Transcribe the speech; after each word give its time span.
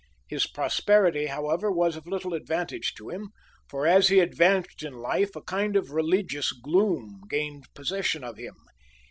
His 0.27 0.47
prosperity, 0.47 1.27
however, 1.27 1.71
was 1.71 1.95
of 1.95 2.07
little 2.07 2.33
advantage 2.33 2.95
to 2.95 3.09
him, 3.09 3.29
for 3.69 3.85
as 3.85 4.07
he 4.07 4.17
advanced 4.19 4.81
in 4.81 4.93
life 4.93 5.35
a 5.35 5.41
kind 5.43 5.75
of 5.75 5.91
religious 5.91 6.53
gloom 6.53 7.21
gained 7.29 7.71
possession 7.75 8.23
of 8.23 8.37
him. 8.37 8.55